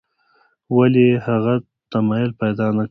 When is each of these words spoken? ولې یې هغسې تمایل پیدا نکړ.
ولې 0.75 1.03
یې 1.09 1.17
هغسې 1.25 1.65
تمایل 1.91 2.31
پیدا 2.41 2.65
نکړ. 2.75 2.79